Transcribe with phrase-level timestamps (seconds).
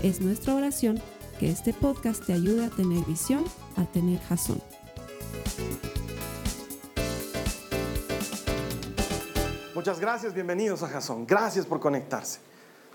[0.00, 1.02] Es nuestra oración
[1.40, 3.44] que este podcast te ayude a tener visión,
[3.76, 4.62] a tener jazón.
[9.74, 11.26] Muchas gracias, bienvenidos a Jazón.
[11.26, 12.38] Gracias por conectarse.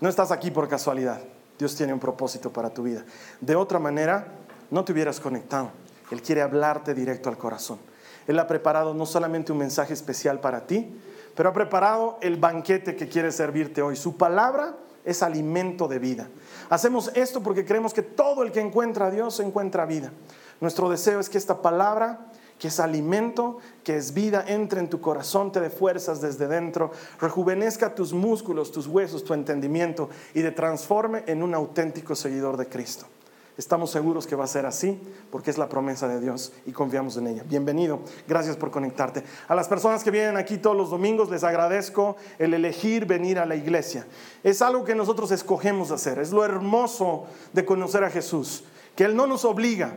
[0.00, 1.20] No estás aquí por casualidad.
[1.58, 3.04] Dios tiene un propósito para tu vida.
[3.38, 4.28] De otra manera,
[4.70, 5.72] no te hubieras conectado.
[6.10, 7.80] Él quiere hablarte directo al corazón.
[8.26, 10.98] Él ha preparado no solamente un mensaje especial para ti,
[11.36, 13.94] pero ha preparado el banquete que quiere servirte hoy.
[13.94, 14.74] Su palabra
[15.04, 16.28] es alimento de vida.
[16.70, 20.12] Hacemos esto porque creemos que todo el que encuentra a Dios encuentra vida.
[20.60, 25.00] Nuestro deseo es que esta palabra que es alimento, que es vida, entre en tu
[25.00, 30.52] corazón, te dé fuerzas desde dentro, rejuvenezca tus músculos, tus huesos, tu entendimiento y te
[30.52, 33.06] transforme en un auténtico seguidor de Cristo.
[33.56, 37.16] Estamos seguros que va a ser así porque es la promesa de Dios y confiamos
[37.16, 37.44] en ella.
[37.46, 39.22] Bienvenido, gracias por conectarte.
[39.46, 43.46] A las personas que vienen aquí todos los domingos les agradezco el elegir venir a
[43.46, 44.06] la iglesia.
[44.42, 48.64] Es algo que nosotros escogemos hacer, es lo hermoso de conocer a Jesús,
[48.96, 49.94] que Él no nos obliga,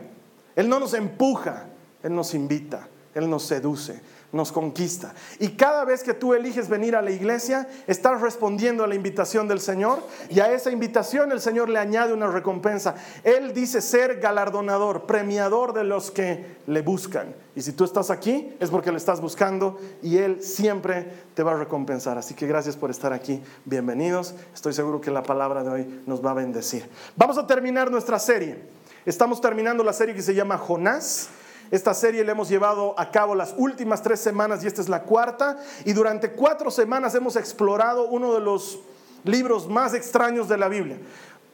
[0.54, 1.66] Él no nos empuja,
[2.02, 4.00] él nos invita, Él nos seduce,
[4.32, 5.14] nos conquista.
[5.38, 9.48] Y cada vez que tú eliges venir a la iglesia, estás respondiendo a la invitación
[9.48, 12.94] del Señor y a esa invitación el Señor le añade una recompensa.
[13.24, 17.34] Él dice ser galardonador, premiador de los que le buscan.
[17.56, 21.52] Y si tú estás aquí es porque le estás buscando y Él siempre te va
[21.52, 22.18] a recompensar.
[22.18, 23.42] Así que gracias por estar aquí.
[23.64, 24.34] Bienvenidos.
[24.54, 26.88] Estoy seguro que la palabra de hoy nos va a bendecir.
[27.16, 28.58] Vamos a terminar nuestra serie.
[29.06, 31.30] Estamos terminando la serie que se llama Jonás.
[31.70, 35.02] Esta serie la hemos llevado a cabo las últimas tres semanas y esta es la
[35.02, 35.58] cuarta.
[35.84, 38.78] Y durante cuatro semanas hemos explorado uno de los
[39.24, 40.98] libros más extraños de la Biblia.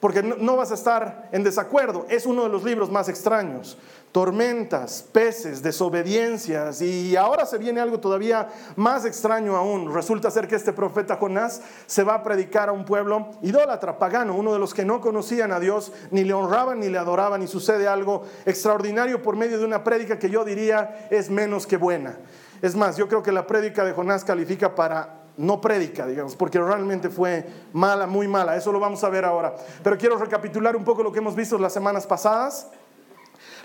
[0.04, 3.78] Porque no, vas a estar en desacuerdo, es uno de los libros más extraños
[4.12, 9.94] tormentas, peces, desobediencias y ahora se viene algo todavía más extraño aún.
[9.94, 14.34] Resulta ser que este profeta Jonás se va a predicar a un pueblo idólatra, pagano,
[14.34, 17.47] uno de los que no conocían a Dios, ni le honraban ni le adoraban y
[17.47, 22.19] sucede algo extraordinario por medio de una prédica que yo diría es menos que buena.
[22.60, 26.61] Es más, yo creo que la prédica de Jonás califica para no prédica, digamos, porque
[26.61, 28.56] realmente fue mala, muy mala.
[28.56, 29.55] Eso lo vamos a ver ahora.
[29.83, 32.69] Pero quiero recapitular un poco lo que hemos visto las semanas pasadas.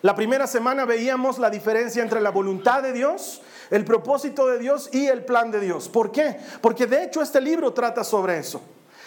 [0.01, 4.89] La primera semana veíamos la diferencia entre la voluntad de Dios, el propósito de Dios
[4.93, 5.89] y el plan de Dios.
[5.89, 6.37] ¿Por qué?
[6.61, 8.61] Porque de hecho este libro trata sobre eso.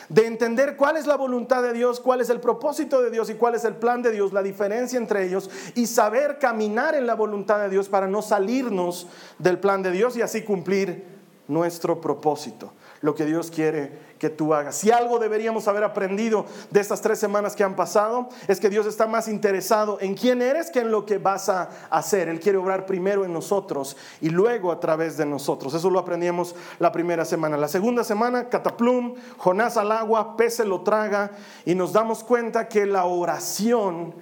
[0.09, 3.35] De entender cuál es la voluntad de Dios, cuál es el propósito de Dios y
[3.35, 7.15] cuál es el plan de Dios, la diferencia entre ellos y saber caminar en la
[7.15, 9.07] voluntad de Dios para no salirnos
[9.39, 12.73] del plan de Dios y así cumplir nuestro propósito
[13.03, 14.77] lo que Dios quiere que tú hagas.
[14.77, 18.87] Si algo deberíamos haber aprendido de estas tres semanas que han pasado, es que Dios
[18.87, 22.29] está más interesado en quién eres que en lo que vas a hacer.
[22.29, 25.75] Él quiere obrar primero en nosotros y luego a través de nosotros.
[25.75, 27.57] Eso lo aprendimos la primera semana.
[27.57, 31.33] La segunda semana, cataplum, Jonás al agua, pez se lo traga
[31.65, 34.15] y nos damos cuenta que la oración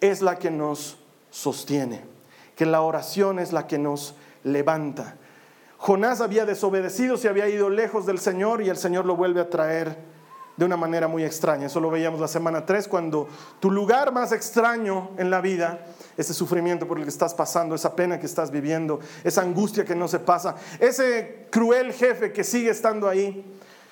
[0.00, 0.98] es la que nos
[1.30, 2.02] sostiene,
[2.56, 5.16] que la oración es la que nos levanta.
[5.78, 9.50] Jonás había desobedecido, se había ido lejos del Señor y el Señor lo vuelve a
[9.50, 10.16] traer
[10.56, 11.66] de una manera muy extraña.
[11.66, 13.28] Eso lo veíamos la semana 3, cuando
[13.60, 15.86] tu lugar más extraño en la vida,
[16.16, 19.94] ese sufrimiento por el que estás pasando, esa pena que estás viviendo, esa angustia que
[19.94, 23.44] no se pasa, ese cruel jefe que sigue estando ahí,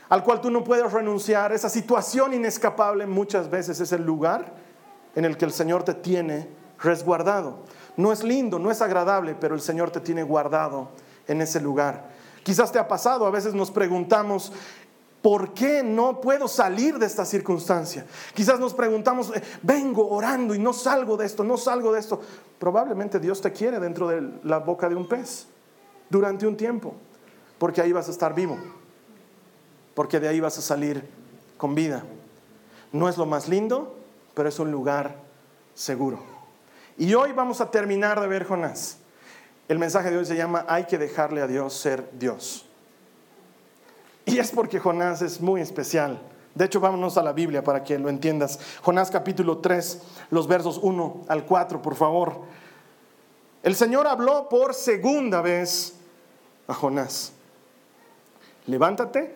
[0.09, 4.55] al cual tú no puedes renunciar, esa situación inescapable muchas veces es el lugar
[5.15, 7.59] en el que el Señor te tiene resguardado.
[7.97, 10.89] No es lindo, no es agradable, pero el Señor te tiene guardado
[11.27, 12.11] en ese lugar.
[12.43, 14.53] Quizás te ha pasado, a veces nos preguntamos,
[15.23, 18.05] ¿por qué no puedo salir de esta circunstancia?
[18.35, 22.21] Quizás nos preguntamos, eh, vengo orando y no salgo de esto, no salgo de esto.
[22.59, 25.47] Probablemente Dios te quiere dentro de la boca de un pez
[26.11, 26.95] durante un tiempo,
[27.59, 28.59] porque ahí vas a estar vivo,
[29.95, 31.09] porque de ahí vas a salir
[31.57, 32.05] con vida.
[32.93, 33.97] No es lo más lindo,
[34.35, 35.17] pero es un lugar
[35.75, 36.19] seguro.
[36.99, 38.99] Y hoy vamos a terminar de ver Jonás.
[39.67, 42.67] El mensaje de hoy se llama Hay que dejarle a Dios ser Dios.
[44.27, 46.21] Y es porque Jonás es muy especial.
[46.55, 48.59] De hecho, vámonos a la Biblia para que lo entiendas.
[48.83, 52.43] Jonás capítulo 3, los versos 1 al 4, por favor.
[53.63, 55.95] El Señor habló por segunda vez
[56.69, 57.33] a Jonás.
[58.67, 59.35] Levántate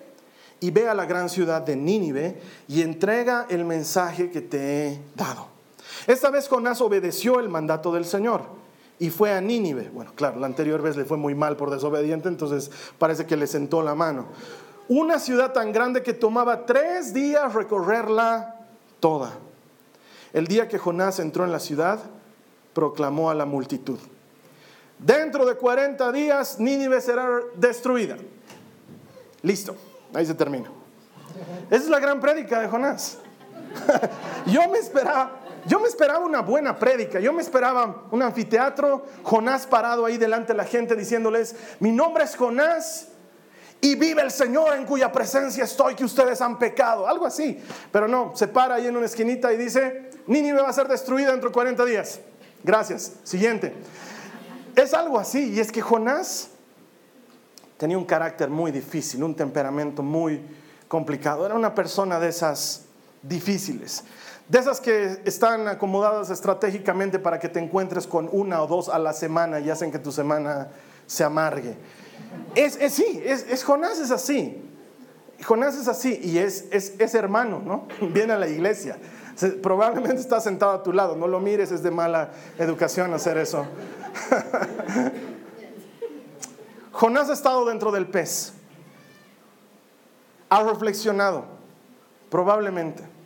[0.61, 5.01] y ve a la gran ciudad de Nínive y entrega el mensaje que te he
[5.15, 5.49] dado.
[6.07, 8.58] Esta vez Jonás obedeció el mandato del Señor
[8.99, 9.91] y fue a Nínive.
[9.91, 13.47] Bueno, claro, la anterior vez le fue muy mal por desobediente, entonces parece que le
[13.47, 14.27] sentó la mano.
[14.89, 18.57] Una ciudad tan grande que tomaba tres días recorrerla
[19.01, 19.33] toda.
[20.33, 22.01] El día que Jonás entró en la ciudad,
[22.73, 23.99] proclamó a la multitud,
[24.99, 28.17] dentro de 40 días Nínive será destruida.
[29.43, 29.77] Listo,
[30.15, 30.71] ahí se termina.
[31.71, 33.19] Esa es la gran prédica de Jonás.
[34.47, 35.33] yo me esperaba,
[35.69, 40.53] yo me esperaba una buena prédica, yo me esperaba un anfiteatro, Jonás parado ahí delante
[40.53, 43.09] de la gente diciéndoles, mi nombre es Jonás
[43.81, 47.63] y vive el Señor en cuya presencia estoy que ustedes han pecado, algo así.
[47.93, 51.31] Pero no, se para ahí en una esquinita y dice, Nínive va a ser destruida
[51.31, 52.21] dentro de 40 días.
[52.65, 53.13] Gracias.
[53.23, 53.75] Siguiente.
[54.75, 56.51] Es algo así y es que Jonás
[57.77, 60.41] tenía un carácter muy difícil, un temperamento muy
[60.89, 61.47] complicado.
[61.47, 62.85] Era una persona de esas
[63.23, 64.05] difíciles,
[64.49, 68.99] de esas que están acomodadas estratégicamente para que te encuentres con una o dos a
[68.99, 70.69] la semana y hacen que tu semana
[71.07, 71.77] se amargue.
[72.55, 74.65] Es, es sí, es, Jonás es así.
[75.45, 77.87] Jonás es así y es, es, hermano, ¿no?
[78.09, 78.99] Viene a la iglesia.
[79.63, 83.67] Probablemente está sentado a tu lado, no lo mires, es de mala educación hacer eso.
[86.93, 88.55] Jonás ha estado dentro del pez.
[90.49, 91.45] Ha reflexionado,
[92.31, 93.18] probablemente.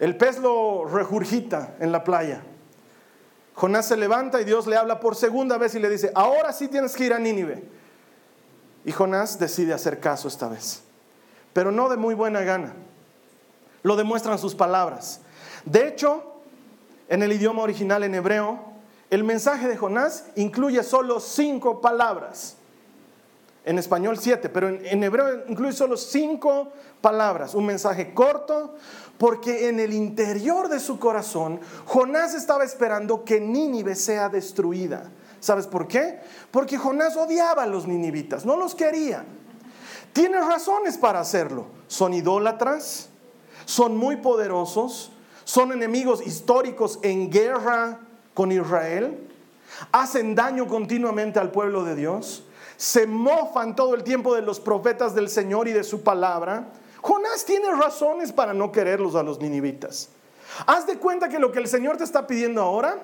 [0.00, 2.42] El pez lo regurgita en la playa.
[3.54, 6.68] Jonás se levanta y Dios le habla por segunda vez y le dice, ahora sí
[6.68, 7.62] tienes que ir a Nínive.
[8.84, 10.82] Y Jonás decide hacer caso esta vez,
[11.52, 12.74] pero no de muy buena gana.
[13.82, 15.20] Lo demuestran sus palabras.
[15.64, 16.34] De hecho,
[17.08, 18.58] en el idioma original en hebreo,
[19.10, 22.56] el mensaje de Jonás incluye solo cinco palabras.
[23.64, 27.54] En español siete, pero en, hebreo incluye solo cinco palabras.
[27.54, 28.74] Un mensaje corto,
[29.16, 35.10] porque en el interior de su corazón, Jonás estaba esperando que Nínive sea destruida.
[35.40, 36.20] ¿Sabes por qué?
[36.50, 39.24] Porque Jonás odiaba a los ninivitas, no los quería.
[40.12, 41.66] Tiene razones para hacerlo.
[41.86, 43.08] Son idólatras,
[43.64, 45.10] son muy poderosos,
[45.44, 48.00] son enemigos históricos en guerra
[48.32, 49.28] con Israel,
[49.92, 52.44] hacen daño continuamente al pueblo de Dios,
[52.76, 56.68] se mofan todo el tiempo de los profetas del Señor y de su palabra.
[57.00, 60.08] Jonás tiene razones para no quererlos a los ninivitas.
[60.66, 62.96] Haz de cuenta que lo que el Señor te está pidiendo ahora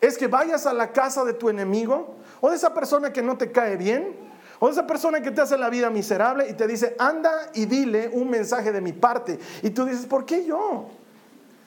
[0.00, 3.36] es que vayas a la casa de tu enemigo o de esa persona que no
[3.36, 4.16] te cae bien
[4.60, 7.66] o de esa persona que te hace la vida miserable y te dice, anda y
[7.66, 9.38] dile un mensaje de mi parte.
[9.62, 10.86] Y tú dices, ¿por qué yo?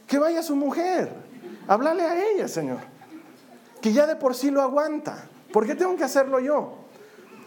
[0.08, 1.10] Que vaya su mujer.
[1.68, 2.80] Háblale a ella, Señor.
[3.82, 5.26] Que ya de por sí lo aguanta.
[5.54, 6.81] ¿Por qué tengo que hacerlo yo?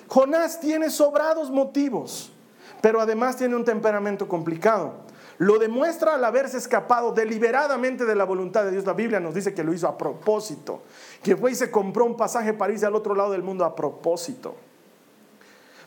[0.09, 2.33] Jonás tiene sobrados motivos,
[2.81, 5.05] pero además tiene un temperamento complicado.
[5.39, 8.87] Lo demuestra al haberse escapado deliberadamente de la voluntad de Dios.
[8.87, 10.83] La Biblia nos dice que lo hizo a propósito,
[11.23, 13.75] que fue y se compró un pasaje para irse al otro lado del mundo a
[13.75, 14.55] propósito.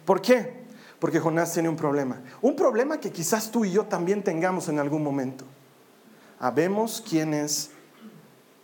[0.06, 0.66] ¿Por qué?
[1.00, 2.22] Porque Jonás tiene un problema.
[2.42, 5.46] Un problema que quizás tú y yo también tengamos en algún momento.
[6.40, 7.72] Habemos quienes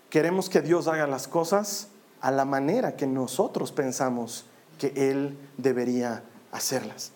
[0.10, 1.90] queremos que Dios haga las cosas
[2.22, 4.46] a la manera que nosotros pensamos
[4.88, 7.12] Él debería hacerlas.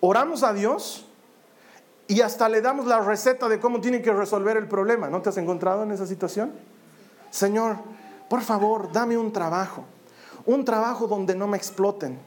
[0.00, 1.06] Oramos a Dios
[2.06, 5.08] y hasta le damos la receta de cómo tiene que resolver el problema.
[5.08, 6.52] ¿No te has encontrado en esa situación?
[7.30, 7.76] Señor,
[8.28, 9.84] por favor, dame un trabajo.
[10.46, 12.18] Un trabajo donde no me exploten,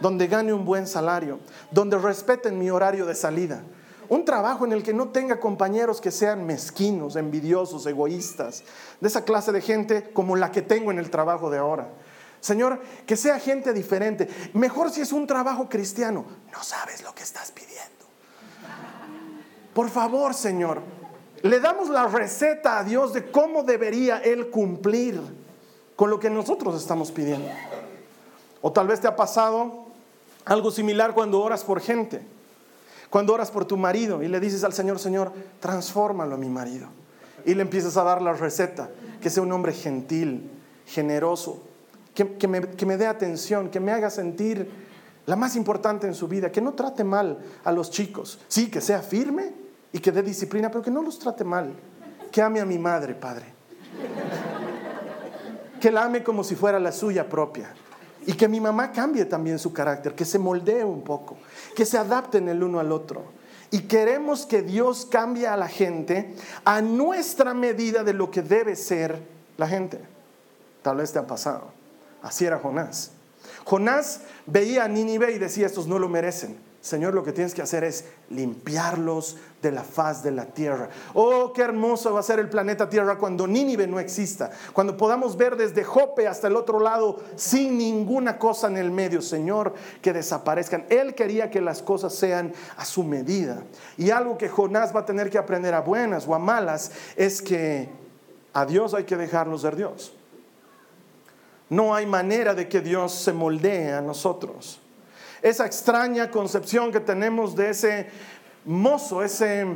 [0.00, 1.40] donde gane un buen salario,
[1.70, 3.62] donde respeten mi horario de salida.
[4.08, 8.62] Un trabajo en el que no tenga compañeros que sean mezquinos, envidiosos, egoístas,
[9.00, 11.88] de esa clase de gente como la que tengo en el trabajo de ahora.
[12.44, 14.28] Señor, que sea gente diferente.
[14.52, 16.26] Mejor si es un trabajo cristiano.
[16.52, 18.04] No sabes lo que estás pidiendo.
[19.72, 20.82] Por favor, Señor,
[21.40, 25.22] le damos la receta a Dios de cómo debería Él cumplir
[25.96, 27.48] con lo que nosotros estamos pidiendo.
[28.60, 29.86] O tal vez te ha pasado
[30.44, 32.20] algo similar cuando oras por gente.
[33.08, 36.88] Cuando oras por tu marido y le dices al Señor, Señor, transfórmalo a mi marido.
[37.46, 38.90] Y le empiezas a dar la receta,
[39.22, 40.50] que sea un hombre gentil,
[40.84, 41.62] generoso,
[42.14, 44.70] que, me, dé atención, que me haga sentir
[45.26, 48.38] la más importante en su vida, que no trate mal a los chicos.
[48.46, 49.52] Sí, que sea firme
[49.92, 51.74] y que dé disciplina, pero que no los trate mal.
[52.30, 53.46] Que ame a mi madre, Padre.
[55.80, 57.74] Que la ame como si fuera la suya propia.
[58.26, 61.36] Y que mi mamá cambie también su carácter, que se moldee un poco,
[61.76, 63.22] que se adapten el uno al otro.
[63.70, 68.76] Y queremos que Dios cambie a la gente a nuestra medida de lo que debe
[68.76, 69.20] ser
[69.56, 70.00] la gente.
[70.82, 71.83] Tal vez te ha pasado.
[72.24, 73.10] Así era Jonás.
[73.64, 76.58] Jonás veía a Nínive y decía, estos no lo merecen.
[76.80, 80.88] Señor, lo que tienes que hacer es limpiarlos de la faz de la tierra.
[81.12, 85.38] Oh, qué hermoso va a ser el planeta Tierra cuando Nínive no exista, cuando podamos
[85.38, 90.12] ver desde Jope hasta el otro lado sin ninguna cosa en el medio, Señor, que
[90.12, 90.84] desaparezcan.
[90.90, 93.62] Él quería que las cosas sean a su medida.
[93.96, 97.40] Y algo que Jonás va a tener que aprender a buenas o a malas es
[97.40, 97.88] que
[98.52, 100.14] a Dios hay que dejarnos ser Dios.
[101.70, 104.80] No hay manera de que Dios se moldee a nosotros
[105.44, 108.06] esa extraña concepción que tenemos de ese
[108.64, 109.66] mozo, ese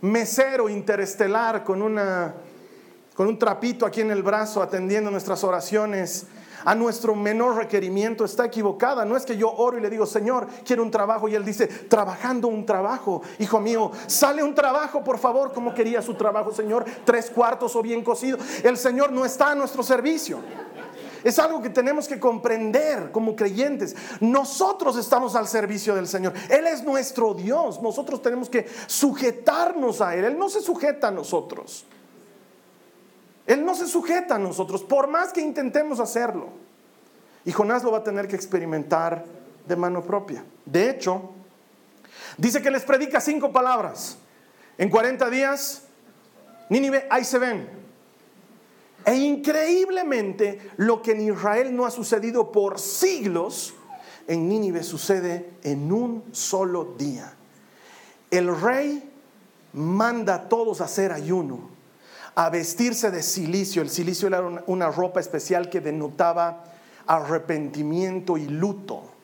[0.00, 2.32] mesero interestelar con, una,
[3.14, 6.26] con un trapito aquí en el brazo atendiendo nuestras oraciones
[6.64, 9.04] a nuestro menor requerimiento está equivocada.
[9.04, 11.28] No es que yo oro y le digo, Señor, quiero un trabajo.
[11.28, 13.22] Y Él dice, trabajando un trabajo.
[13.38, 16.84] Hijo mío, sale un trabajo, por favor, como quería su trabajo, Señor.
[17.04, 18.38] Tres cuartos o bien cocido.
[18.62, 20.40] El Señor no está a nuestro servicio.
[21.24, 23.96] Es algo que tenemos que comprender como creyentes.
[24.20, 26.32] Nosotros estamos al servicio del Señor.
[26.48, 27.82] Él es nuestro Dios.
[27.82, 30.24] Nosotros tenemos que sujetarnos a Él.
[30.24, 31.84] Él no se sujeta a nosotros.
[33.46, 36.50] Él no se sujeta a nosotros, por más que intentemos hacerlo.
[37.44, 39.24] Y Jonás lo va a tener que experimentar
[39.66, 40.44] de mano propia.
[40.64, 41.30] De hecho,
[42.36, 44.18] dice que les predica cinco palabras.
[44.78, 45.82] En 40 días,
[46.68, 47.79] Nínive, ahí se ven.
[49.04, 53.74] E increíblemente, lo que en Israel no ha sucedido por siglos,
[54.26, 57.34] en Nínive sucede en un solo día.
[58.30, 59.10] El rey
[59.72, 61.70] manda a todos a hacer ayuno,
[62.34, 63.82] a vestirse de silicio.
[63.82, 66.64] El silicio era una ropa especial que denotaba
[67.06, 69.19] arrepentimiento y luto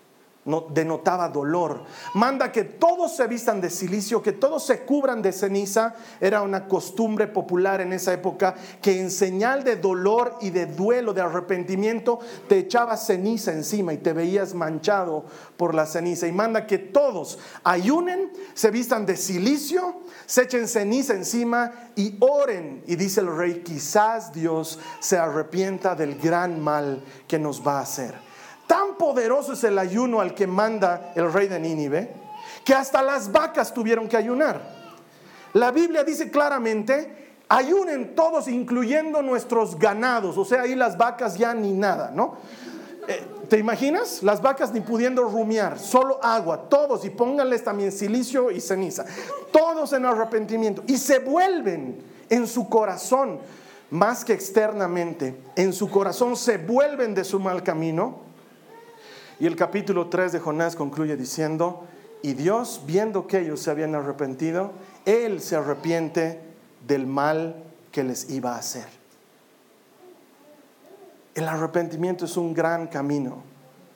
[0.71, 1.85] denotaba dolor.
[2.15, 5.95] Manda que todos se vistan de silicio, que todos se cubran de ceniza.
[6.21, 11.13] Era una costumbre popular en esa época que en señal de dolor y de duelo,
[11.13, 15.25] de arrepentimiento, te echaba ceniza encima y te veías manchado
[15.57, 16.29] por la ceniza.
[16.29, 22.85] Y manda que todos ayunen, se vistan de silicio, se echen ceniza encima y oren.
[22.87, 27.83] Y dice el rey, quizás Dios se arrepienta del gran mal que nos va a
[27.83, 28.27] hacer.
[28.67, 32.11] Tan poderoso es el ayuno al que manda el rey de Nínive,
[32.65, 34.61] que hasta las vacas tuvieron que ayunar.
[35.53, 41.55] La Biblia dice claramente, ayunen todos, incluyendo nuestros ganados, o sea, ahí las vacas ya
[41.55, 42.37] ni nada, ¿no?
[43.09, 44.25] Eh, ¿Te imaginas?
[44.25, 49.05] Las vacas ni pudiendo rumiar, solo agua, todos, y pónganles también silicio y ceniza,
[49.53, 53.39] todos en arrepentimiento, y se vuelven en su corazón,
[53.91, 58.26] más que externamente, en su corazón se vuelven de su mal camino
[59.39, 61.85] y el capítulo 3 de Jonás concluye diciendo,
[62.23, 64.73] y Dios, viendo que ellos se habían arrepentido,
[65.05, 66.41] Él se arrepiente
[66.87, 67.63] del mal
[67.93, 68.87] que les iba a hacer.
[71.35, 73.43] El arrepentimiento es un gran camino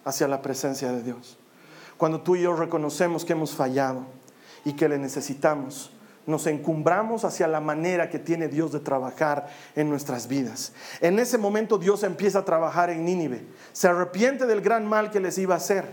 [0.04, 1.38] hacia la presencia de Dios.
[1.96, 4.04] Cuando tú y yo reconocemos que hemos fallado
[4.64, 5.90] y que le necesitamos,
[6.30, 10.72] nos encumbramos hacia la manera que tiene Dios de trabajar en nuestras vidas.
[11.00, 15.20] En ese momento Dios empieza a trabajar en Nínive, se arrepiente del gran mal que
[15.20, 15.84] les iba a hacer.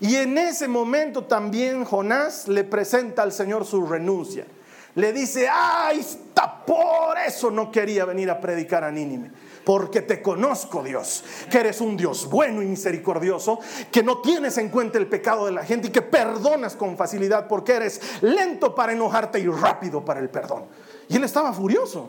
[0.00, 4.46] Y en ese momento también Jonás le presenta al Señor su renuncia.
[4.94, 9.30] Le dice, ay, está por eso no quería venir a predicar a Nínive
[9.68, 13.58] porque te conozco Dios, que eres un Dios bueno y misericordioso,
[13.92, 17.46] que no tienes en cuenta el pecado de la gente y que perdonas con facilidad
[17.46, 20.64] porque eres lento para enojarte y rápido para el perdón.
[21.06, 22.08] Y él estaba furioso.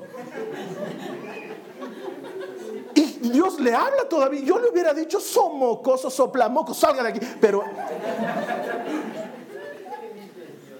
[2.95, 4.39] Y Dios le habla todavía.
[4.39, 7.19] Yo le hubiera dicho, somocoso, soplamoco, salga de aquí.
[7.41, 7.65] Pero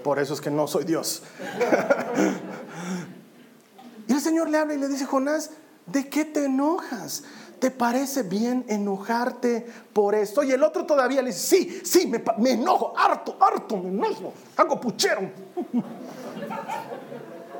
[0.02, 1.24] por eso es que no soy Dios.
[4.08, 5.52] y el Señor le habla y le dice, Jonás,
[5.92, 7.24] ¿De qué te enojas?
[7.60, 10.44] ¿Te parece bien enojarte por esto?
[10.44, 14.80] Y el otro todavía le dice, sí, sí, me, enojo, harto, harto, me enojo, hago
[14.80, 15.30] puchero.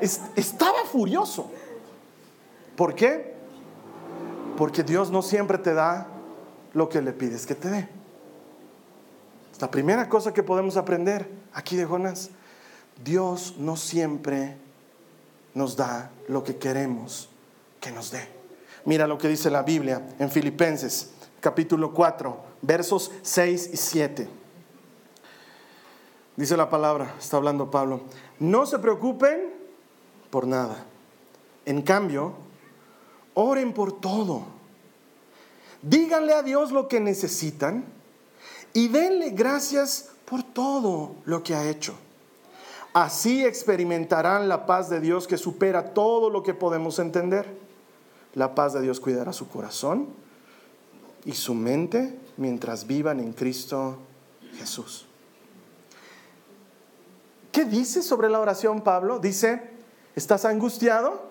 [0.00, 1.50] estaba furioso.
[2.76, 3.34] ¿Por qué?
[4.56, 6.06] Porque Dios no siempre te da
[6.72, 7.88] lo que le pides que te dé.
[9.60, 12.30] La primera cosa que podemos aprender aquí de Jonás,
[13.04, 14.56] Dios no siempre
[15.52, 17.29] nos da lo que queremos
[17.80, 18.28] que nos dé.
[18.84, 21.10] Mira lo que dice la Biblia en Filipenses
[21.40, 24.28] capítulo 4, versos 6 y 7.
[26.36, 28.02] Dice la palabra, está hablando Pablo,
[28.38, 29.52] no se preocupen
[30.30, 30.84] por nada.
[31.66, 32.34] En cambio,
[33.34, 34.44] oren por todo.
[35.82, 37.84] Díganle a Dios lo que necesitan
[38.72, 41.94] y denle gracias por todo lo que ha hecho.
[42.92, 47.69] Así experimentarán la paz de Dios que supera todo lo que podemos entender
[48.34, 50.08] la paz de Dios cuidará su corazón
[51.24, 53.98] y su mente mientras vivan en Cristo
[54.56, 55.06] Jesús.
[57.52, 59.18] ¿Qué dice sobre la oración Pablo?
[59.18, 59.70] Dice,
[60.14, 61.30] ¿estás angustiado?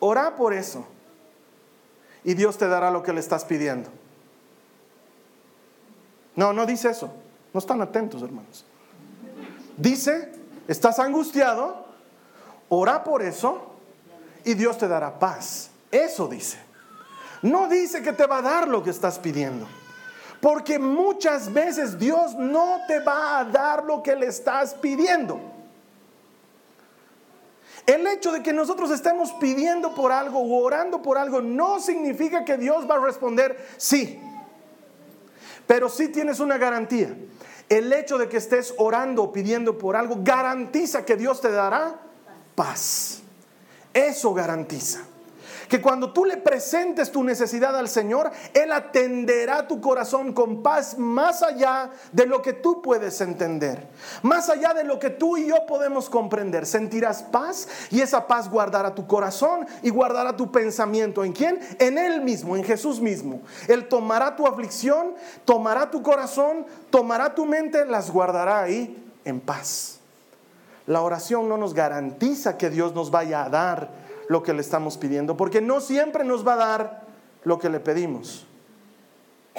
[0.00, 0.86] Ora por eso.
[2.24, 3.90] Y Dios te dará lo que le estás pidiendo.
[6.36, 7.12] No, no dice eso.
[7.52, 8.64] No están atentos, hermanos.
[9.76, 10.32] Dice,
[10.66, 11.86] estás angustiado,
[12.68, 13.72] ora por eso
[14.44, 15.70] y Dios te dará paz.
[15.90, 16.58] Eso dice.
[17.42, 19.66] No dice que te va a dar lo que estás pidiendo.
[20.40, 25.40] Porque muchas veces Dios no te va a dar lo que le estás pidiendo.
[27.86, 32.44] El hecho de que nosotros estemos pidiendo por algo o orando por algo no significa
[32.44, 34.20] que Dios va a responder sí.
[35.66, 37.16] Pero sí tienes una garantía.
[37.68, 41.98] El hecho de que estés orando o pidiendo por algo garantiza que Dios te dará
[42.54, 43.22] paz.
[43.92, 45.00] Eso garantiza
[45.68, 50.96] que cuando tú le presentes tu necesidad al Señor, Él atenderá tu corazón con paz
[50.98, 53.86] más allá de lo que tú puedes entender,
[54.22, 56.66] más allá de lo que tú y yo podemos comprender.
[56.66, 61.24] Sentirás paz y esa paz guardará tu corazón y guardará tu pensamiento.
[61.24, 61.60] ¿En quién?
[61.78, 63.42] En Él mismo, en Jesús mismo.
[63.68, 70.00] Él tomará tu aflicción, tomará tu corazón, tomará tu mente, las guardará ahí en paz.
[70.86, 74.96] La oración no nos garantiza que Dios nos vaya a dar lo que le estamos
[74.98, 77.02] pidiendo, porque no siempre nos va a dar
[77.44, 78.46] lo que le pedimos.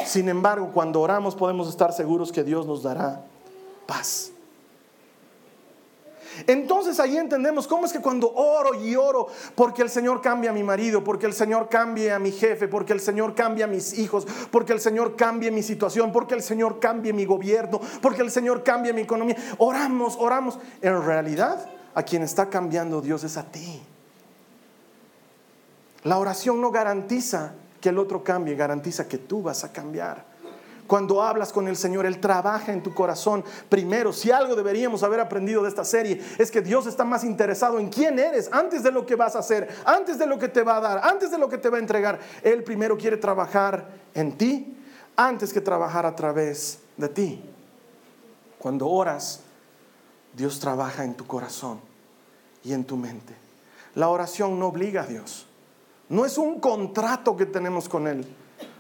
[0.06, 3.26] Sin embargo, cuando oramos podemos estar seguros que Dios nos dará
[3.86, 4.32] paz.
[6.48, 10.54] Entonces ahí entendemos cómo es que cuando oro y oro porque el Señor cambia a
[10.54, 13.98] mi marido, porque el Señor cambie a mi jefe, porque el Señor cambie a mis
[13.98, 18.32] hijos, porque el Señor cambie mi situación, porque el Señor cambie mi gobierno, porque el
[18.32, 19.36] Señor cambie mi economía.
[19.58, 20.60] Oramos, oramos.
[20.82, 23.82] En realidad, a quien está cambiando Dios es a ti.
[26.04, 30.30] La oración no garantiza que el otro cambie, garantiza que tú vas a cambiar.
[30.90, 33.44] Cuando hablas con el Señor, Él trabaja en tu corazón.
[33.70, 37.78] Primero, si algo deberíamos haber aprendido de esta serie, es que Dios está más interesado
[37.78, 40.64] en quién eres antes de lo que vas a hacer, antes de lo que te
[40.64, 42.20] va a dar, antes de lo que te va a entregar.
[42.42, 44.78] Él primero quiere trabajar en ti
[45.16, 47.44] antes que trabajar a través de ti.
[48.58, 49.42] Cuando oras,
[50.34, 51.82] Dios trabaja en tu corazón
[52.64, 53.36] y en tu mente.
[53.94, 55.49] La oración no obliga a Dios.
[56.10, 58.26] No es un contrato que tenemos con Él.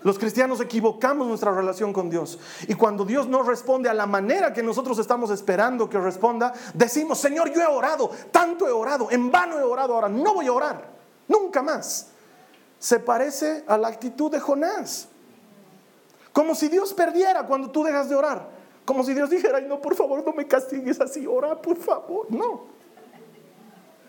[0.03, 2.39] Los cristianos equivocamos nuestra relación con Dios.
[2.67, 7.19] Y cuando Dios no responde a la manera que nosotros estamos esperando que responda, decimos,
[7.19, 10.53] Señor, yo he orado, tanto he orado, en vano he orado, ahora no voy a
[10.53, 10.89] orar,
[11.27, 12.07] nunca más.
[12.79, 15.09] Se parece a la actitud de Jonás.
[16.31, 18.47] Como si Dios perdiera cuando tú dejas de orar.
[18.85, 22.25] Como si Dios dijera, Ay, no, por favor, no me castigues así, ora, por favor.
[22.29, 22.78] No.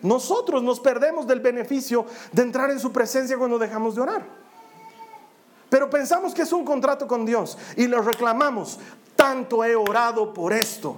[0.01, 4.25] Nosotros nos perdemos del beneficio de entrar en su presencia cuando dejamos de orar.
[5.69, 8.79] Pero pensamos que es un contrato con Dios y lo reclamamos.
[9.15, 10.97] Tanto he orado por esto.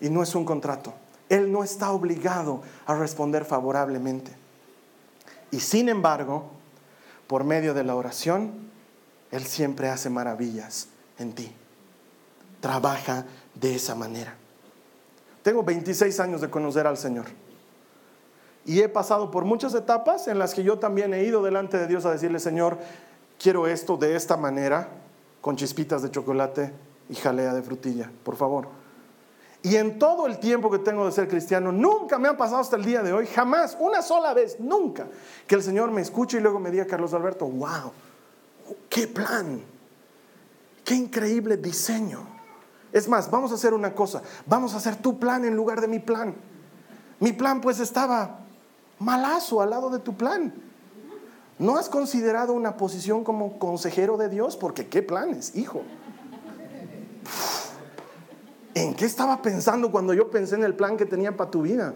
[0.00, 0.92] Y no es un contrato.
[1.28, 4.32] Él no está obligado a responder favorablemente.
[5.52, 6.50] Y sin embargo,
[7.26, 8.52] por medio de la oración,
[9.30, 11.52] Él siempre hace maravillas en ti.
[12.60, 14.39] Trabaja de esa manera.
[15.42, 17.26] Tengo 26 años de conocer al Señor.
[18.64, 21.86] Y he pasado por muchas etapas en las que yo también he ido delante de
[21.86, 22.78] Dios a decirle, Señor,
[23.38, 24.88] quiero esto de esta manera,
[25.40, 26.72] con chispitas de chocolate
[27.08, 28.68] y jalea de frutilla, por favor.
[29.62, 32.76] Y en todo el tiempo que tengo de ser cristiano, nunca me ha pasado hasta
[32.76, 35.06] el día de hoy, jamás, una sola vez, nunca,
[35.46, 37.92] que el Señor me escuche y luego me diga, Carlos Alberto, wow,
[38.88, 39.60] qué plan,
[40.84, 42.26] qué increíble diseño.
[42.92, 45.88] Es más, vamos a hacer una cosa, vamos a hacer tu plan en lugar de
[45.88, 46.34] mi plan.
[47.20, 48.40] Mi plan pues estaba
[48.98, 50.52] malazo al lado de tu plan.
[51.58, 54.56] ¿No has considerado una posición como consejero de Dios?
[54.56, 55.82] Porque qué planes, hijo.
[58.74, 61.92] ¿En qué estaba pensando cuando yo pensé en el plan que tenía para tu vida?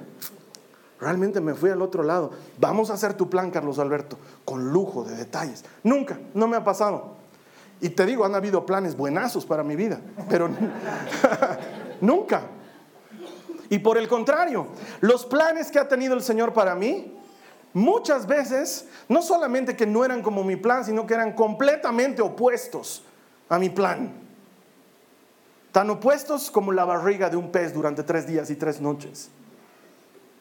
[1.00, 2.33] Realmente me fui al otro lado.
[2.59, 5.64] Vamos a hacer tu plan, Carlos Alberto, con lujo de detalles.
[5.83, 7.23] Nunca, no me ha pasado.
[7.80, 10.48] Y te digo, han habido planes buenazos para mi vida, pero
[12.00, 12.42] nunca.
[13.68, 14.68] Y por el contrario,
[15.00, 17.12] los planes que ha tenido el Señor para mí,
[17.72, 23.02] muchas veces, no solamente que no eran como mi plan, sino que eran completamente opuestos
[23.48, 24.12] a mi plan.
[25.72, 29.28] Tan opuestos como la barriga de un pez durante tres días y tres noches.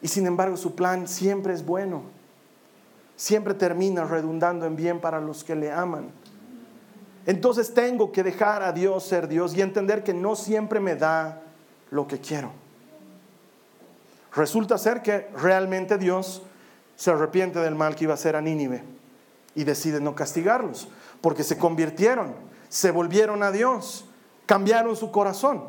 [0.00, 2.02] Y sin embargo su plan siempre es bueno.
[3.16, 6.12] Siempre termina redundando en bien para los que le aman.
[7.26, 11.42] Entonces tengo que dejar a Dios ser Dios y entender que no siempre me da
[11.90, 12.52] lo que quiero.
[14.34, 16.42] Resulta ser que realmente Dios
[16.96, 18.82] se arrepiente del mal que iba a hacer a Nínive
[19.54, 20.88] y decide no castigarlos,
[21.20, 22.34] porque se convirtieron,
[22.68, 24.04] se volvieron a Dios,
[24.46, 25.64] cambiaron su corazón.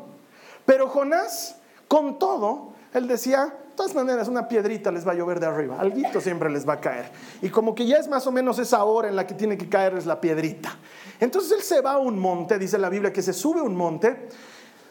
[0.64, 1.56] Pero Jonás,
[1.88, 5.78] Con todo, él decía, de todas maneras, una piedrita les va a llover de arriba,
[5.78, 7.10] alguito siempre les va a caer.
[7.42, 9.68] Y como que ya es más o menos esa hora en la que tiene que
[9.68, 10.76] caerles la piedrita.
[11.20, 13.76] Entonces él se va a un monte, dice la Biblia que se sube a un
[13.76, 14.28] monte,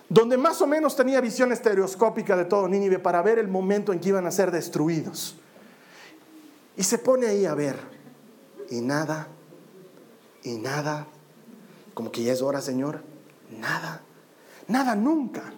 [0.07, 3.99] donde más o menos tenía visión estereoscópica de todo Nínive para ver el momento en
[3.99, 5.35] que iban a ser destruidos.
[6.77, 7.77] Y se pone ahí a ver,
[8.69, 9.27] y nada,
[10.43, 11.07] y nada,
[11.93, 13.01] como que ya es hora, Señor,
[13.59, 14.01] nada,
[14.67, 15.53] nada nunca.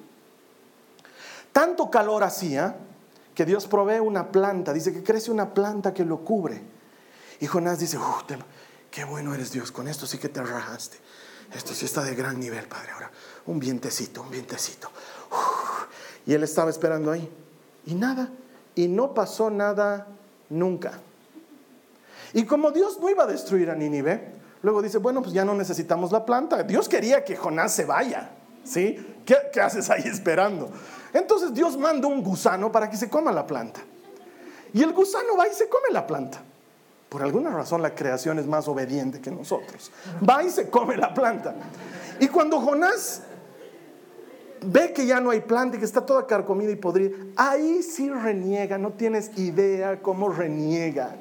[1.51, 2.77] Tanto calor hacía
[3.37, 6.59] que Dios provee una planta, dice que crece una planta que lo cubre.
[7.39, 7.99] Y Jonás dice,
[8.89, 10.97] qué bueno eres Dios, con esto sí que te rajaste.
[11.53, 12.93] Esto sí está de gran nivel, Padre.
[12.93, 13.11] Ahora,
[13.45, 14.89] un vientecito, un vientecito.
[16.25, 17.31] Y él estaba esperando ahí.
[17.85, 18.31] Y nada.
[18.73, 20.07] Y no pasó nada
[20.49, 20.93] nunca.
[22.33, 25.53] Y como Dios no iba a destruir a Nínive, luego dice, bueno, pues ya no
[25.53, 26.63] necesitamos la planta.
[26.63, 28.31] Dios quería que Jonás se vaya.
[28.67, 29.15] ¿Sí?
[29.25, 30.69] ¿Qué, haces ahí esperando?
[31.13, 33.81] Entonces Dios manda un gusano para que se coma la planta.
[34.73, 36.41] Y el gusano va y se come la planta.
[37.09, 39.91] Por alguna razón la creación es más obediente que nosotros.
[40.27, 41.55] Va y se come la planta.
[42.19, 43.21] Y cuando Jonás
[44.65, 48.09] ve que ya no hay planta y que está toda carcomida y podrida, ahí sí
[48.09, 51.15] reniega, no tienes idea cómo reniega.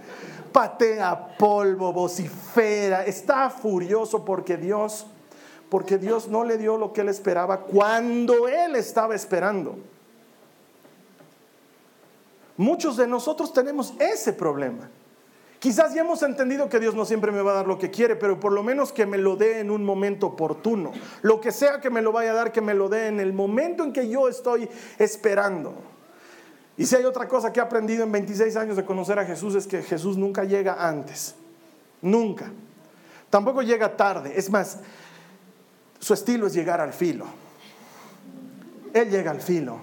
[0.53, 5.07] Patea polvo, vocifera, está furioso porque Dios
[5.69, 9.77] porque Dios no le dio lo que él esperaba cuando él estaba esperando.
[12.57, 14.89] Muchos de nosotros tenemos ese problema.
[15.59, 18.15] Quizás ya hemos entendido que Dios no siempre me va a dar lo que quiere,
[18.17, 20.93] pero por lo menos que me lo dé en un momento oportuno.
[21.23, 23.33] Lo que sea que me lo vaya a dar, que me lo dé en el
[23.33, 25.75] momento en que yo estoy esperando.
[26.77, 29.55] Y si hay otra cosa que he aprendido en 26 años de conocer a Jesús
[29.55, 31.35] es que Jesús nunca llega antes.
[32.03, 32.51] Nunca.
[33.31, 34.35] Tampoco llega tarde.
[34.37, 34.79] Es más,
[36.07, 37.27] su estilo es llegar al filo.
[38.95, 39.79] Él llega al filo.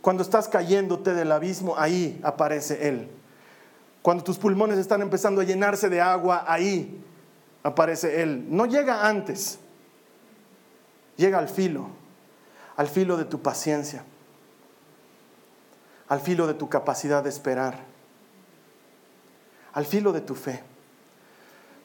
[0.00, 3.08] Cuando estás cayéndote del abismo, ahí aparece Él.
[4.02, 7.00] Cuando tus pulmones están empezando a llenarse de agua, ahí
[7.62, 8.46] aparece Él.
[8.48, 9.60] No llega antes.
[11.16, 11.86] Llega al filo.
[12.76, 14.02] Al filo de tu paciencia.
[16.08, 17.78] Al filo de tu capacidad de esperar.
[19.72, 20.64] Al filo de tu fe.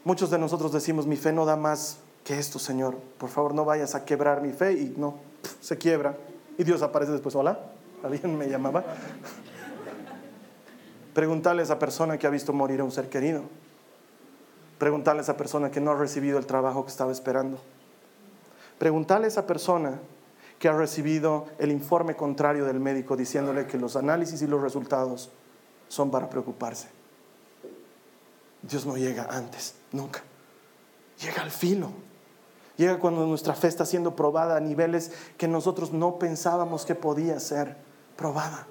[0.06, 3.66] Muchos de nosotros decimos, mi fe no da más que esto, Señor, por favor no
[3.66, 5.16] vayas a quebrar mi fe y no,
[5.60, 6.16] se quiebra.
[6.58, 7.60] Y Dios aparece después, hola,
[8.04, 8.84] alguien me llamaba.
[11.14, 13.44] Preguntarle a esa persona que ha visto morir a un ser querido.
[14.78, 17.60] Preguntarle a esa persona que no ha recibido el trabajo que estaba esperando.
[18.78, 20.00] Preguntarle a esa persona
[20.58, 25.32] que ha recibido el informe contrario del médico diciéndole que los análisis y los resultados
[25.88, 26.88] son para preocuparse.
[28.62, 30.22] Dios no llega antes, nunca.
[31.20, 31.92] Llega al filo.
[32.78, 37.40] Llega cuando nuestra fe está siendo probada a niveles que nosotros no pensábamos que podía
[37.40, 37.78] ser
[38.16, 38.68] probada.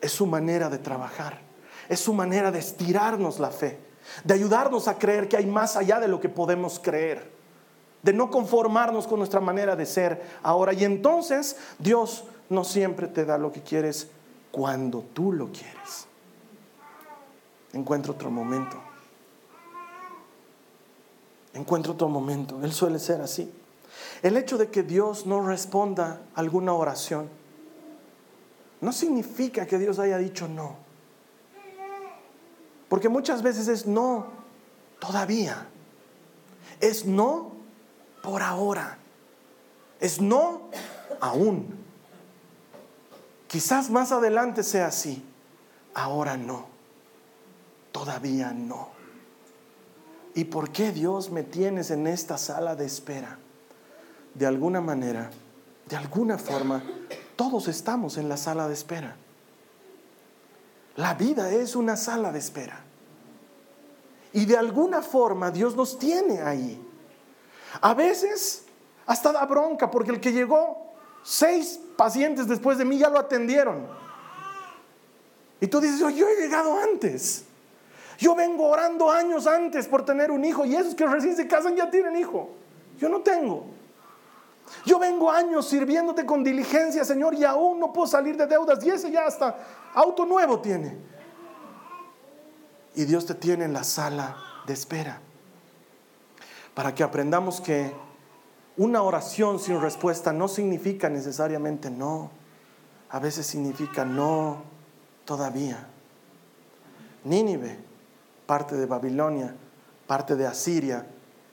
[0.00, 1.40] Es su manera de trabajar,
[1.88, 3.78] es su manera de estirarnos la fe,
[4.24, 7.32] de ayudarnos a creer que hay más allá de lo que podemos creer,
[8.02, 10.72] de no conformarnos con nuestra manera de ser ahora.
[10.72, 14.08] Y entonces Dios no siempre te da lo que quieres
[14.50, 16.06] cuando tú lo quieres.
[17.72, 18.85] Encuentra otro momento
[21.56, 22.60] encuentra otro momento.
[22.62, 23.52] Él suele ser así.
[24.22, 27.28] El hecho de que Dios no responda a alguna oración
[28.80, 30.76] no significa que Dios haya dicho no.
[32.88, 34.26] Porque muchas veces es no
[34.98, 35.66] todavía.
[36.80, 37.52] Es no
[38.22, 38.98] por ahora.
[39.98, 40.62] Es no
[41.20, 41.84] aún.
[43.48, 45.24] Quizás más adelante sea así.
[45.94, 46.66] Ahora no.
[47.92, 48.95] Todavía no.
[50.36, 53.38] ¿Y por qué Dios me tienes en esta sala de espera?
[54.34, 55.30] De alguna manera,
[55.88, 56.84] de alguna forma,
[57.36, 59.16] todos estamos en la sala de espera.
[60.96, 62.84] La vida es una sala de espera.
[64.34, 66.86] Y de alguna forma Dios nos tiene ahí.
[67.80, 68.66] A veces
[69.06, 73.86] hasta da bronca porque el que llegó seis pacientes después de mí ya lo atendieron.
[75.62, 77.46] Y tú dices, yo he llegado antes.
[78.18, 81.76] Yo vengo orando años antes por tener un hijo y esos que recién se casan
[81.76, 82.50] ya tienen hijo.
[82.98, 83.66] Yo no tengo.
[84.84, 88.82] Yo vengo años sirviéndote con diligencia, Señor, y aún no puedo salir de deudas.
[88.84, 89.56] Y ese ya hasta
[89.94, 90.96] auto nuevo tiene.
[92.94, 95.20] Y Dios te tiene en la sala de espera.
[96.74, 97.92] Para que aprendamos que
[98.76, 102.30] una oración sin respuesta no significa necesariamente no.
[103.10, 104.62] A veces significa no
[105.24, 105.86] todavía.
[107.24, 107.78] Nínive
[108.46, 109.54] parte de Babilonia,
[110.06, 111.06] parte de Asiria,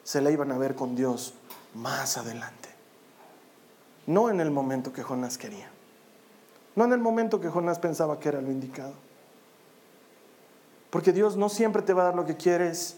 [0.03, 1.33] se la iban a ver con Dios
[1.73, 2.69] más adelante.
[4.05, 5.69] no en el momento que Jonás quería,
[6.75, 8.93] no en el momento que Jonás pensaba que era lo indicado.
[10.89, 12.97] Porque Dios no siempre te va a dar lo que quieres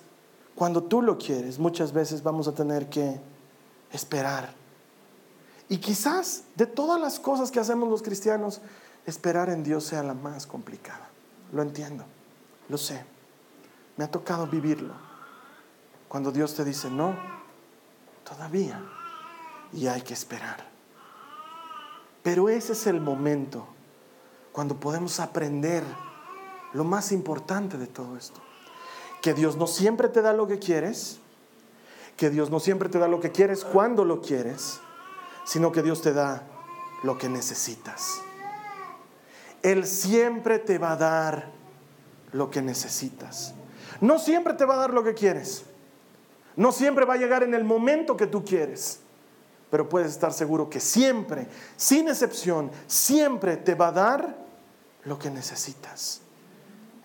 [0.56, 1.60] cuando tú lo quieres.
[1.60, 3.20] Muchas veces vamos a tener que
[3.92, 4.50] esperar.
[5.70, 8.62] Y quizás de todas las cosas que hacemos los cristianos,
[9.06, 11.08] esperar en Dios sea la más complicada.
[11.54, 12.04] Lo entiendo,
[12.68, 13.04] lo sé.
[13.98, 14.94] Me ha tocado vivirlo.
[16.08, 17.16] Cuando Dios te dice, no,
[18.24, 18.82] todavía.
[19.74, 20.66] Y hay que esperar.
[22.24, 23.68] Pero ese es el momento
[24.52, 25.84] cuando podemos aprender
[26.74, 28.42] lo más importante de todo esto.
[29.22, 31.20] Que Dios no siempre te da lo que quieres,
[32.18, 34.80] que Dios no siempre te da lo que quieres cuando lo quieres,
[35.46, 36.44] sino que Dios te da
[37.04, 38.22] lo que necesitas.
[39.62, 41.52] Él siempre te va a dar
[42.32, 43.54] lo que necesitas.
[44.02, 45.64] No siempre te va a dar lo que quieres.
[46.56, 49.00] No siempre va a llegar en el momento que tú quieres.
[49.70, 54.38] Pero puedes estar seguro que siempre, sin excepción, siempre te va a dar
[55.04, 56.22] lo que necesitas.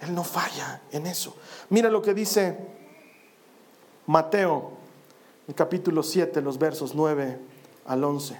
[0.00, 1.36] Él no falla en eso.
[1.68, 2.56] Mira lo que dice
[4.06, 4.72] Mateo,
[5.48, 7.38] el capítulo 7, los versos 9
[7.86, 8.38] al 11.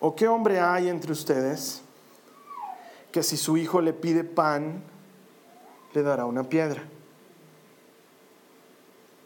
[0.00, 1.81] ¿O qué hombre hay entre ustedes
[3.12, 4.82] que si su hijo le pide pan,
[5.92, 6.82] le dará una piedra?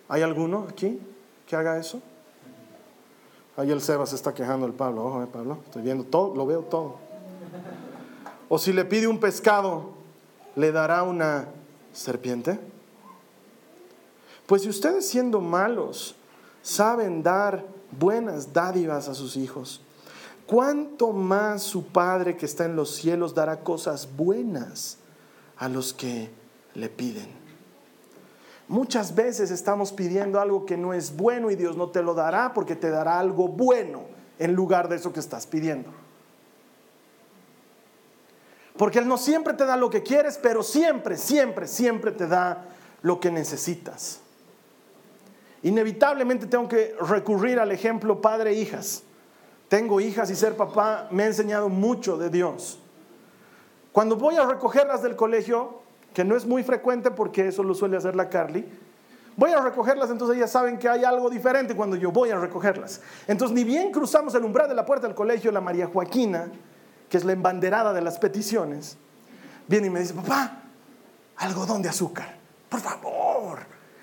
[0.09, 1.01] ¿Hay alguno aquí
[1.47, 2.03] que haga eso?
[3.57, 5.05] Ahí el Seba se está quejando el Pablo.
[5.07, 6.97] Ojo, eh, Pablo, estoy viendo todo, lo veo todo.
[8.49, 9.91] O si le pide un pescado,
[10.55, 11.49] ¿le dará una
[11.93, 12.61] serpiente?
[14.47, 16.15] Pues si ustedes siendo malos
[16.63, 17.65] saben dar
[17.99, 19.81] buenas dádivas a sus hijos,
[20.47, 24.99] ¿cuánto más su Padre que está en los cielos dará cosas buenas
[25.57, 26.31] a los que
[26.75, 27.29] le piden?
[28.69, 32.53] Muchas veces estamos pidiendo algo que no es bueno y Dios no te lo dará
[32.53, 34.03] porque te dará algo bueno
[34.39, 35.91] en lugar de eso que estás pidiendo.
[38.77, 42.65] Porque Él no siempre te da lo que quieres, pero siempre, siempre, siempre te da
[43.03, 44.21] lo que necesitas.
[45.63, 49.03] Inevitablemente tengo que recurrir al ejemplo padre-hijas.
[49.69, 52.79] Tengo hijas y ser papá me ha enseñado mucho de Dios.
[53.93, 55.81] Cuando voy a recogerlas del colegio,
[56.15, 58.65] que no es muy frecuente porque eso lo suele hacer la Carly,
[59.37, 63.01] voy a recogerlas, entonces ellas saben que hay algo diferente cuando yo voy a recogerlas.
[63.27, 66.51] Entonces, ni bien cruzamos el umbral de la puerta del colegio, la María Joaquina,
[67.09, 68.97] que es la embanderada de las peticiones,
[69.67, 70.63] viene y me dice, papá,
[71.37, 72.37] algodón de azúcar,
[72.69, 73.59] por favor,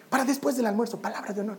[0.09, 1.57] para después del almuerzo, palabra de honor.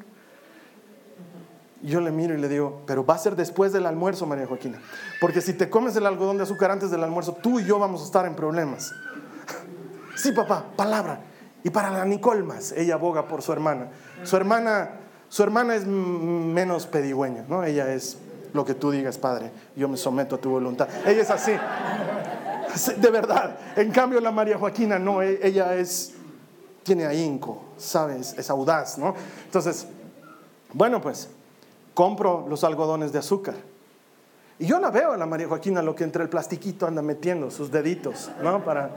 [1.85, 4.81] Yo le miro y le digo, pero va a ser después del almuerzo, María Joaquina,
[5.21, 8.01] porque si te comes el algodón de azúcar antes del almuerzo, tú y yo vamos
[8.01, 8.91] a estar en problemas.
[10.17, 11.21] sí, papá, palabra.
[11.63, 13.89] Y para la Nicolmas, ella aboga por su hermana.
[14.23, 14.93] Su hermana,
[15.29, 17.65] su hermana es menos pedigüeña, ¿no?
[17.65, 18.17] Ella es
[18.55, 20.89] lo que tú digas, Padre, yo me someto a tu voluntad.
[21.05, 21.53] Ella es así,
[22.97, 23.59] de verdad.
[23.77, 26.15] En cambio, la María Joaquina, no, e, ella es,
[26.83, 28.35] tiene ahínco, ¿sabes?
[28.39, 29.15] Es audaz, ¿no?
[29.45, 29.87] Entonces,
[30.73, 31.29] bueno, pues,
[31.95, 33.55] compro los algodones de azúcar.
[34.59, 37.51] Y yo la veo a la María Joaquina lo que entre el plastiquito anda metiendo,
[37.51, 38.65] sus deditos, ¿no?
[38.65, 38.91] Para...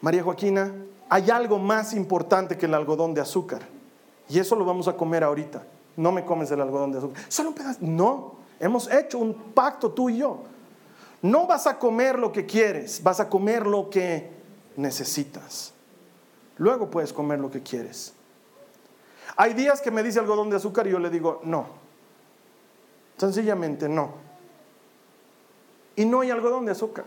[0.00, 0.72] María Joaquina,
[1.08, 3.62] hay algo más importante que el algodón de azúcar.
[4.28, 5.62] Y eso lo vamos a comer ahorita
[5.96, 7.22] no me comes el algodón de azúcar.
[7.28, 7.78] Solo un pedazo.
[7.82, 10.38] No, hemos hecho un pacto tú y yo.
[11.20, 14.30] No vas a comer lo que quieres, vas a comer lo que
[14.76, 15.72] necesitas.
[16.58, 18.14] Luego puedes comer lo que quieres.
[19.36, 21.66] Hay días que me dice algodón de azúcar y yo le digo, no.
[23.16, 24.14] Sencillamente no.
[25.96, 27.04] Y no hay algodón de azúcar.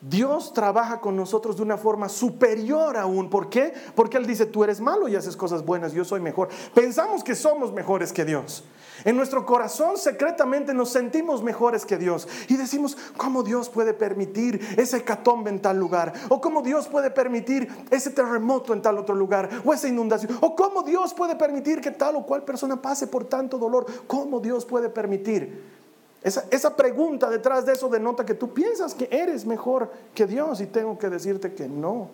[0.00, 3.28] Dios trabaja con nosotros de una forma superior aún.
[3.28, 3.74] ¿Por qué?
[3.94, 6.48] Porque Él dice, tú eres malo y haces cosas buenas, yo soy mejor.
[6.74, 8.64] Pensamos que somos mejores que Dios.
[9.04, 14.60] En nuestro corazón secretamente nos sentimos mejores que Dios y decimos, ¿cómo Dios puede permitir
[14.78, 16.12] ese hecatombe en tal lugar?
[16.28, 19.48] ¿O cómo Dios puede permitir ese terremoto en tal otro lugar?
[19.64, 20.36] ¿O esa inundación?
[20.40, 23.86] ¿O cómo Dios puede permitir que tal o cual persona pase por tanto dolor?
[24.06, 25.79] ¿Cómo Dios puede permitir?
[26.22, 30.66] Esa, pregunta detrás de eso denota que tú piensas que eres mejor que Dios y
[30.66, 32.10] tengo que decirte que no,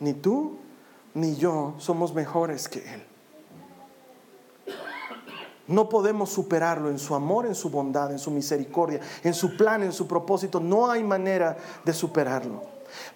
[0.00, 0.58] ni tú
[1.14, 3.04] ni yo somos mejores que Él.
[5.68, 9.82] No podemos superarlo en su amor, en su bondad, en su misericordia, en su plan,
[9.82, 10.60] en su propósito.
[10.60, 12.62] No hay manera de superarlo.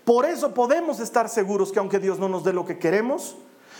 [0.05, 3.37] Por eso podemos estar seguros que aunque Dios no nos dé lo que queremos,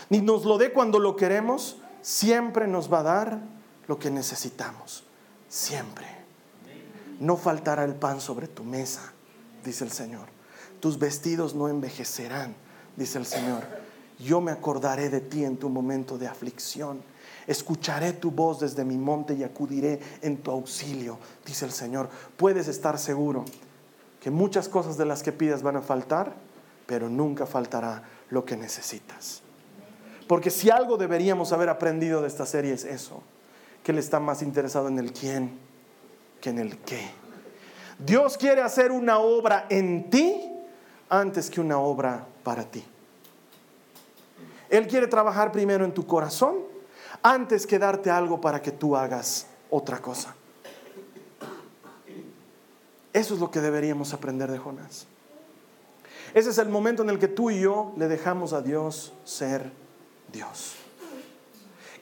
[0.09, 3.39] ni nos lo dé cuando lo queremos, siempre nos va a dar
[3.87, 5.03] lo que necesitamos.
[5.47, 6.18] Siempre
[7.19, 9.13] no faltará el pan sobre tu mesa,
[9.63, 10.27] dice el Señor.
[10.79, 12.55] Tus vestidos no envejecerán,
[12.95, 13.63] dice el Señor.
[14.19, 17.01] yo me acordaré de ti en tu momento de aflicción.
[17.47, 22.09] Escucharé tu voz desde mi monte y acudiré en tu auxilio, dice el Señor.
[22.37, 23.45] Puedes estar seguro
[24.21, 26.35] que muchas cosas de las que pidas van a faltar,
[26.85, 29.41] pero nunca faltará lo que necesitas.
[30.27, 33.23] Porque si algo deberíamos haber aprendido de esta serie es eso,
[33.83, 35.57] que Él está más interesado en el quién
[36.41, 37.11] que en el qué.
[37.97, 40.41] Dios quiere hacer una obra en ti
[41.09, 42.83] antes que una obra para ti.
[44.69, 46.57] Él quiere trabajar primero en tu corazón
[47.21, 50.35] antes que darte algo para que tú hagas otra cosa.
[53.11, 55.07] Eso es lo que deberíamos aprender de Jonás.
[56.33, 59.71] Ese es el momento en el que tú y yo le dejamos a Dios ser
[60.31, 60.75] Dios.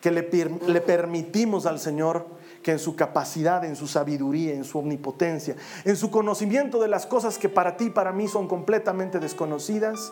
[0.02, 0.30] Que le,
[0.68, 2.28] le, permitimos al Señor
[2.68, 7.06] que en su capacidad, en su sabiduría, en su omnipotencia, en su conocimiento de las
[7.06, 10.12] cosas que para ti y para mí son completamente desconocidas,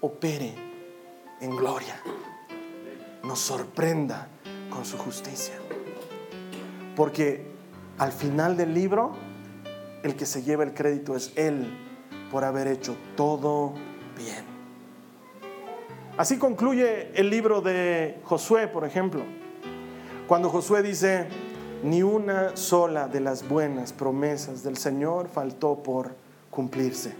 [0.00, 0.54] opere
[1.40, 2.00] en gloria.
[3.24, 4.28] Nos sorprenda
[4.70, 5.54] con su justicia.
[6.94, 7.44] Porque
[7.98, 9.10] al final del libro,
[10.04, 11.76] el que se lleva el crédito es Él
[12.30, 13.74] por haber hecho todo
[14.16, 14.44] bien.
[16.16, 19.24] Así concluye el libro de Josué, por ejemplo.
[20.28, 21.26] Cuando Josué dice,
[21.82, 26.14] ni una sola de las buenas promesas del Señor faltó por
[26.50, 27.14] cumplirse.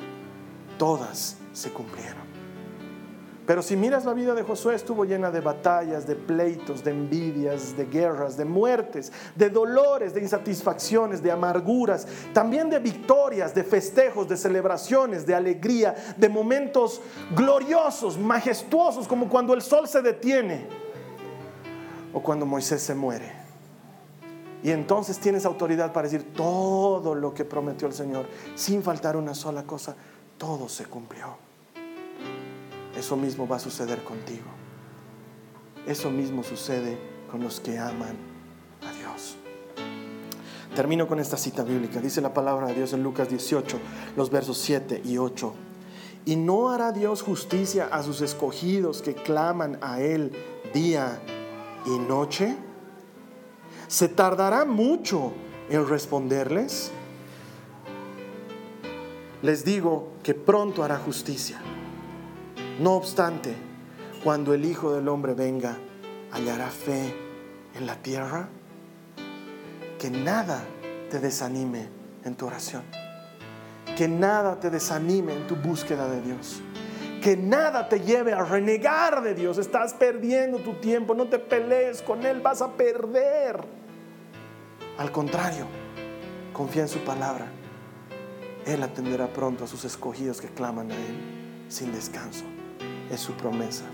[0.79, 2.27] Todas se cumplieron.
[3.47, 7.77] Pero si miras la vida de Josué, estuvo llena de batallas, de pleitos, de envidias,
[7.77, 14.29] de guerras, de muertes, de dolores, de insatisfacciones, de amarguras, también de victorias, de festejos,
[14.29, 17.01] de celebraciones, de alegría, de momentos
[17.37, 20.66] gloriosos, majestuosos, como cuando el sol se detiene
[22.12, 23.45] o cuando Moisés se muere.
[24.66, 28.26] Y entonces tienes autoridad para decir todo lo que prometió el Señor,
[28.57, 29.94] sin faltar una sola cosa,
[30.38, 31.37] todo se cumplió.
[32.98, 34.46] Eso mismo va a suceder contigo.
[35.87, 36.98] Eso mismo sucede
[37.31, 38.16] con los que aman
[38.85, 39.37] a Dios.
[40.74, 42.00] Termino con esta cita bíblica.
[42.00, 43.79] Dice la palabra de Dios en Lucas 18,
[44.16, 45.55] los versos 7 y 8.
[46.24, 50.33] ¿Y no hará Dios justicia a sus escogidos que claman a Él
[50.74, 51.22] día
[51.87, 52.65] y noche?
[53.88, 55.33] ¿Se tardará mucho
[55.70, 56.90] en responderles?
[59.42, 61.59] Les digo que pronto hará justicia.
[62.81, 63.55] No obstante,
[64.25, 65.77] cuando el Hijo del Hombre venga,
[66.33, 67.14] hallará fe
[67.75, 68.49] en la tierra.
[69.99, 70.64] Que nada
[71.11, 71.88] te desanime
[72.25, 72.83] en tu oración.
[73.96, 76.61] Que nada te desanime en tu búsqueda de Dios.
[77.26, 79.58] Que nada te lleve a renegar de Dios.
[79.58, 81.12] Estás perdiendo tu tiempo.
[81.12, 82.40] No te pelees con Él.
[82.40, 83.64] Vas a perder.
[84.96, 85.66] Al contrario,
[86.52, 87.46] confía en su palabra.
[88.64, 92.44] Él atenderá pronto a sus escogidos que claman a Él sin descanso
[93.10, 93.86] es su promesa.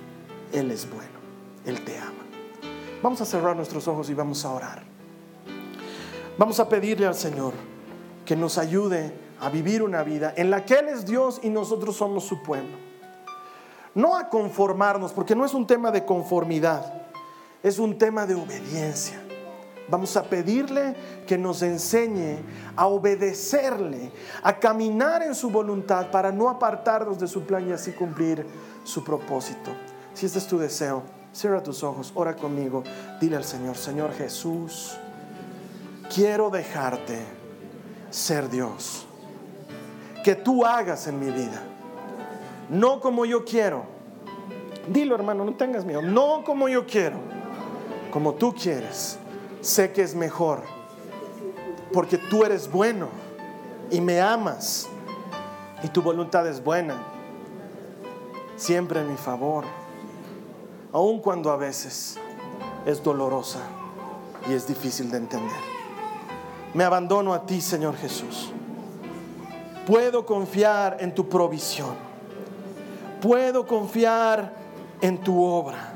[0.52, 1.18] Él es bueno,
[1.64, 2.26] Él te ama.
[3.02, 4.82] Vamos a cerrar nuestros ojos y vamos a orar.
[6.36, 7.54] Vamos a pedirle al Señor
[8.26, 11.96] que nos ayude a vivir una vida en la que Él es Dios y nosotros
[11.96, 12.91] somos su pueblo.
[13.94, 16.92] No a conformarnos, porque no es un tema de conformidad,
[17.62, 19.20] es un tema de obediencia.
[19.88, 20.94] Vamos a pedirle
[21.26, 22.38] que nos enseñe
[22.76, 24.10] a obedecerle,
[24.42, 28.46] a caminar en su voluntad para no apartarnos de su plan y así cumplir
[28.84, 29.70] su propósito.
[30.14, 31.02] Si este es tu deseo,
[31.34, 32.82] cierra tus ojos, ora conmigo,
[33.20, 34.96] dile al Señor, Señor Jesús,
[36.14, 37.18] quiero dejarte
[38.10, 39.06] ser Dios.
[40.24, 41.60] Que tú hagas en mi vida,
[42.72, 43.84] no como yo quiero.
[44.88, 47.16] Dilo hermano, no tengas miedo, no como yo quiero,
[48.10, 49.18] como tú quieres.
[49.60, 50.62] Sé que es mejor,
[51.92, 53.08] porque tú eres bueno
[53.90, 54.88] y me amas
[55.84, 56.96] y tu voluntad es buena
[58.56, 59.64] siempre en mi favor,
[60.92, 62.18] aun cuando a veces
[62.86, 63.60] es dolorosa
[64.48, 65.60] y es difícil de entender.
[66.74, 68.50] Me abandono a ti, Señor Jesús.
[69.86, 72.11] Puedo confiar en tu provisión.
[73.22, 74.52] Puedo confiar
[75.00, 75.94] en tu obra.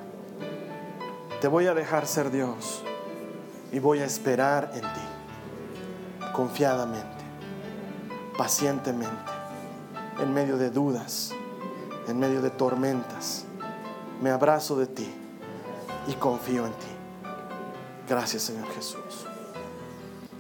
[1.40, 2.82] Te voy a dejar ser Dios
[3.72, 7.24] y voy a esperar en ti, confiadamente,
[8.38, 9.32] pacientemente,
[10.20, 11.34] en medio de dudas
[12.08, 13.44] en medio de tormentas.
[14.22, 15.08] Me abrazo de ti
[16.08, 16.86] y confío en ti.
[18.08, 19.26] Gracias Señor Jesús.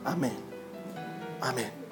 [0.04, 0.36] Amén.
[1.40, 1.85] Amén.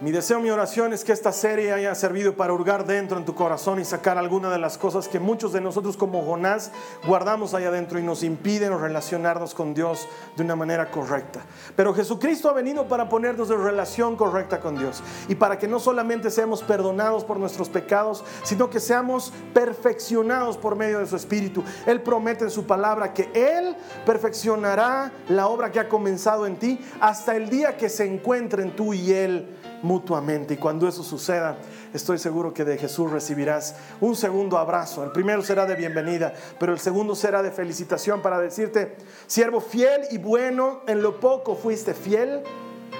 [0.00, 3.34] Mi deseo, mi oración es que esta serie haya servido para hurgar dentro en tu
[3.34, 6.72] corazón y sacar alguna de las cosas que muchos de nosotros como Jonás
[7.06, 11.40] guardamos allá adentro y nos impiden relacionarnos con Dios de una manera correcta.
[11.76, 15.78] Pero Jesucristo ha venido para ponernos en relación correcta con Dios y para que no
[15.78, 21.62] solamente seamos perdonados por nuestros pecados, sino que seamos perfeccionados por medio de su Espíritu.
[21.84, 23.76] Él promete en su palabra que Él
[24.06, 28.94] perfeccionará la obra que ha comenzado en ti hasta el día que se encuentren tú
[28.94, 30.54] y Él mutuamente.
[30.54, 31.58] Y cuando eso suceda,
[31.92, 35.04] estoy seguro que de Jesús recibirás un segundo abrazo.
[35.04, 40.02] El primero será de bienvenida, pero el segundo será de felicitación para decirte, siervo fiel
[40.10, 42.42] y bueno, en lo poco fuiste fiel,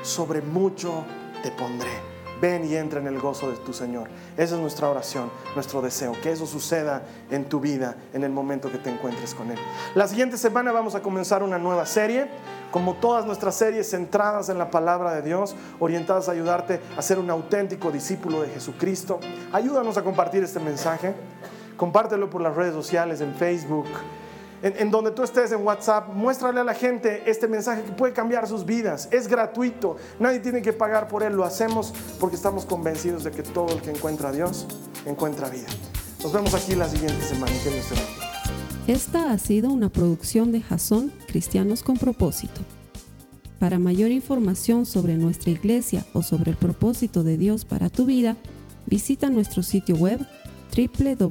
[0.02, 1.04] sobre mucho
[1.42, 2.09] te pondré.
[2.40, 4.08] Ven y entra en el gozo de tu Señor.
[4.36, 8.70] Esa es nuestra oración, nuestro deseo, que eso suceda en tu vida en el momento
[8.70, 9.58] que te encuentres con Él.
[9.94, 12.28] La siguiente semana vamos a comenzar una nueva serie,
[12.70, 17.18] como todas nuestras series centradas en la palabra de Dios, orientadas a ayudarte a ser
[17.18, 19.20] un auténtico discípulo de Jesucristo.
[19.52, 21.14] Ayúdanos a compartir este mensaje.
[21.76, 23.86] Compártelo por las redes sociales, en Facebook,
[24.62, 28.46] en, donde tú estés en WhatsApp, muéstrale a la gente este mensaje que puede cambiar
[28.46, 29.08] sus vidas.
[29.10, 31.34] Es gratuito, nadie tiene que pagar por él.
[31.34, 34.66] Lo hacemos porque estamos convencidos de que todo el que encuentra a Dios
[35.06, 35.68] encuentra vida.
[36.22, 37.52] Nos vemos aquí la siguiente semana.
[38.86, 42.60] Esta ha sido una producción de Jason Cristianos con Propósito.
[43.58, 48.36] Para mayor información sobre nuestra iglesia o sobre el propósito de Dios para tu vida,
[48.86, 50.26] visita nuestro sitio web
[50.74, 51.30] www.jason.info.